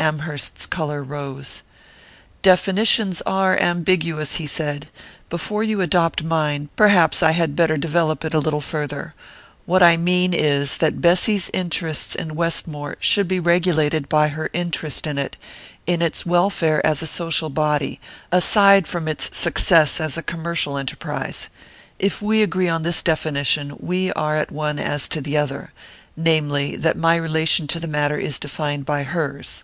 [0.00, 1.60] Amherst's colour rose.
[2.40, 4.88] "Definitions are ambiguous," he said.
[5.28, 9.12] "Before you adopt mine, perhaps I had better develop it a little farther.
[9.66, 15.06] What I mean is, that Bessy's interests in Westmore should be regulated by her interest
[15.06, 15.36] in it
[15.86, 18.00] in its welfare as a social body,
[18.32, 21.50] aside from its success as a commercial enterprise.
[21.98, 25.72] If we agree on this definition, we are at one as to the other:
[26.16, 29.62] namely that my relation to the matter is defined by hers."